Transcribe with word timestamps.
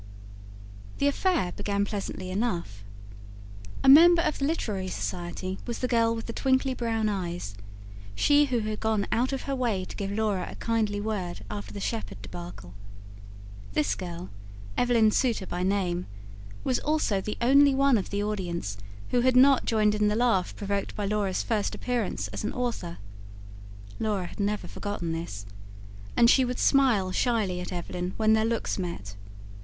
The 0.97 1.05
affair 1.05 1.51
began 1.51 1.85
pleasantly 1.85 2.31
enough. 2.31 2.83
A 3.83 3.87
member 3.87 4.23
of 4.23 4.39
the 4.39 4.45
Literary 4.45 4.87
Society 4.87 5.59
was 5.67 5.77
the 5.77 5.87
girl 5.87 6.15
with 6.15 6.25
the 6.25 6.33
twinkly 6.33 6.73
brown 6.73 7.07
eyes 7.07 7.53
she 8.15 8.45
who 8.45 8.61
had 8.61 8.79
gone 8.79 9.05
out 9.11 9.31
of 9.31 9.43
her 9.43 9.53
way 9.55 9.85
to 9.85 9.95
give 9.95 10.09
Laura 10.09 10.47
a 10.49 10.55
kindly 10.55 10.99
word 10.99 11.45
after 11.51 11.71
the 11.71 11.79
Shepherd 11.79 12.19
debacle. 12.23 12.73
This 13.73 13.93
girl, 13.93 14.31
Evelyn 14.75 15.11
Souttar 15.11 15.45
by 15.47 15.61
name, 15.61 16.07
was 16.63 16.79
also 16.79 17.21
the 17.21 17.37
only 17.39 17.75
one 17.75 17.95
of 17.99 18.09
the 18.09 18.23
audience 18.23 18.77
who 19.11 19.21
had 19.21 19.35
not 19.35 19.65
joined 19.65 19.93
in 19.93 20.07
the 20.07 20.15
laugh 20.15 20.55
provoked 20.55 20.95
by 20.95 21.05
Laura's 21.05 21.43
first 21.43 21.75
appearance 21.75 22.27
as 22.29 22.43
an 22.43 22.53
author. 22.53 22.97
Laura 23.99 24.25
had 24.25 24.39
never 24.39 24.67
forgotten 24.67 25.11
this; 25.11 25.45
and 26.17 26.27
she 26.27 26.43
would 26.43 26.57
smile 26.57 27.11
shyly 27.11 27.59
at 27.61 27.71
Evelyn 27.71 28.15
when 28.17 28.33
their 28.33 28.45
looks 28.45 28.79
met. 28.79 29.15